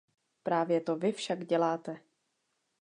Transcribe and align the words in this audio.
Právě 0.43 0.81
to 0.81 0.95
vy 0.95 1.11
však 1.11 1.45
děláte. 1.45 1.99